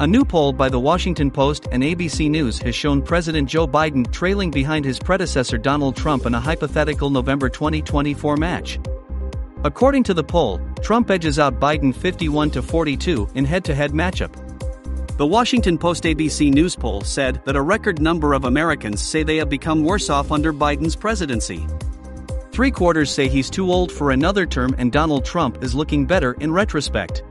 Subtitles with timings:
[0.00, 4.10] A new poll by the Washington Post and ABC News has shown President Joe Biden
[4.10, 8.80] trailing behind his predecessor Donald Trump in a hypothetical November 2024 match.
[9.62, 13.90] According to the poll, Trump edges out Biden 51 to 42 in head to head
[13.90, 14.32] matchup.
[15.18, 19.36] The Washington Post ABC News poll said that a record number of Americans say they
[19.36, 21.66] have become worse off under Biden's presidency.
[22.52, 26.32] Three quarters say he's too old for another term and Donald Trump is looking better
[26.40, 27.22] in retrospect.